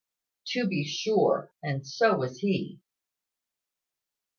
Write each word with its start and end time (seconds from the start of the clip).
"To 0.53 0.65
be 0.65 0.83
sure; 0.83 1.51
and 1.61 1.85
so 1.85 2.17
was 2.17 2.39
he." 2.39 2.81